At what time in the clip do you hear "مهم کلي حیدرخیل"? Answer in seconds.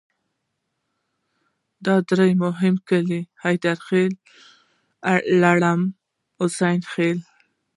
2.43-4.11